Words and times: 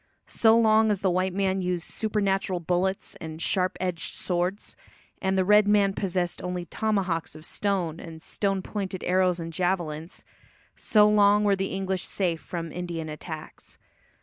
So 0.25 0.57
long 0.57 0.89
as 0.89 1.01
the 1.01 1.11
white 1.11 1.31
man 1.35 1.61
used 1.61 1.83
supernatural 1.87 2.59
bullets 2.59 3.15
and 3.21 3.39
sharp 3.39 3.77
edged 3.79 4.15
swords 4.15 4.75
and 5.21 5.37
the 5.37 5.45
red 5.45 5.67
man 5.67 5.93
possessed 5.93 6.41
only 6.41 6.65
tomahawks 6.65 7.35
of 7.35 7.45
stone 7.45 7.99
and 7.99 8.19
stone 8.19 8.63
pointed 8.63 9.03
arrows 9.03 9.39
and 9.39 9.53
javelins, 9.53 10.23
so 10.75 11.07
long 11.07 11.43
were 11.43 11.55
the 11.55 11.67
English 11.67 12.05
safe 12.05 12.41
from 12.41 12.71
Indian 12.71 13.09
attacks. 13.09 13.77